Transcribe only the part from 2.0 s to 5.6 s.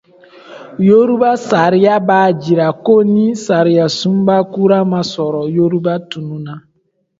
b’a jira ko ni sariyasunba kura ma sɔrɔ,